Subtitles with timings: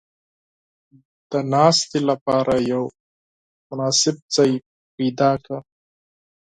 [1.31, 2.83] •د ناستې لپاره یو
[3.69, 4.51] مناسب ځای
[4.95, 5.59] پیدا کړه.